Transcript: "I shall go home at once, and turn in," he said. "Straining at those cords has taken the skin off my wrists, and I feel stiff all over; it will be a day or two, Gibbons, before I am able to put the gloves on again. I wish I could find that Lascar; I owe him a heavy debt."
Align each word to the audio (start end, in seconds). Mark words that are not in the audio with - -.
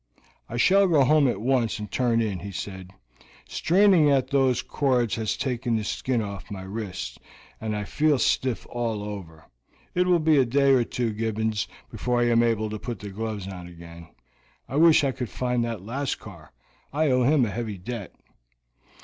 "I 0.49 0.57
shall 0.57 0.87
go 0.87 1.03
home 1.03 1.27
at 1.27 1.39
once, 1.41 1.77
and 1.77 1.91
turn 1.91 2.21
in," 2.23 2.39
he 2.39 2.51
said. 2.51 2.89
"Straining 3.47 4.09
at 4.09 4.31
those 4.31 4.63
cords 4.63 5.13
has 5.13 5.37
taken 5.37 5.75
the 5.75 5.83
skin 5.83 6.23
off 6.23 6.49
my 6.49 6.63
wrists, 6.63 7.19
and 7.59 7.75
I 7.75 7.83
feel 7.83 8.17
stiff 8.17 8.65
all 8.71 9.03
over; 9.03 9.45
it 9.93 10.07
will 10.07 10.17
be 10.17 10.39
a 10.39 10.43
day 10.45 10.71
or 10.71 10.83
two, 10.83 11.13
Gibbons, 11.13 11.67
before 11.91 12.19
I 12.19 12.29
am 12.29 12.41
able 12.41 12.67
to 12.71 12.79
put 12.79 12.97
the 12.97 13.09
gloves 13.09 13.47
on 13.47 13.67
again. 13.67 14.07
I 14.67 14.77
wish 14.77 15.03
I 15.03 15.11
could 15.11 15.29
find 15.29 15.63
that 15.65 15.83
Lascar; 15.85 16.51
I 16.91 17.11
owe 17.11 17.21
him 17.21 17.45
a 17.45 17.51
heavy 17.51 17.77
debt." 17.77 18.11